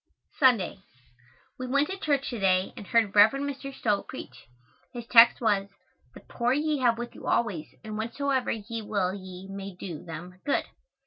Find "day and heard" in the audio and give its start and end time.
2.39-3.15